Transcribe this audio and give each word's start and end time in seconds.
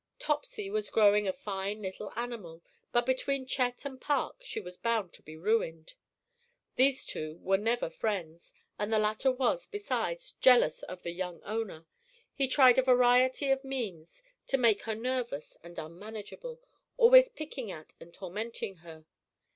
Topsy 0.17 0.67
was 0.71 0.89
growing 0.89 1.27
a 1.27 1.31
fine, 1.31 1.79
little 1.79 2.11
animal, 2.15 2.63
but 2.91 3.05
between 3.05 3.45
Chet 3.45 3.85
and 3.85 4.01
Park 4.01 4.37
she 4.41 4.59
was 4.59 4.75
bound 4.75 5.13
to 5.13 5.21
be 5.21 5.37
ruined. 5.37 5.93
These 6.75 7.05
two 7.05 7.37
were 7.43 7.59
never 7.59 7.87
friends, 7.87 8.51
and 8.79 8.91
the 8.91 8.97
latter 8.97 9.31
was, 9.31 9.67
besides, 9.67 10.33
jealous 10.41 10.81
of 10.81 11.03
the 11.03 11.11
young 11.11 11.39
owner. 11.43 11.85
He 12.33 12.47
tried 12.47 12.79
a 12.79 12.81
variety 12.81 13.51
of 13.51 13.63
means 13.63 14.23
to 14.47 14.57
make 14.57 14.81
her 14.85 14.95
nervous 14.95 15.55
and 15.63 15.77
unmanageable, 15.77 16.59
always 16.97 17.29
picking 17.29 17.69
at 17.69 17.93
and 17.99 18.11
tormenting 18.11 18.77
her. 18.77 19.05